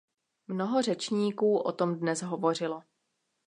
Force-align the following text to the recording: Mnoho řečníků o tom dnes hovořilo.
Mnoho 0.47 0.81
řečníků 0.81 1.57
o 1.57 1.71
tom 1.71 1.99
dnes 1.99 2.21
hovořilo. 2.21 2.83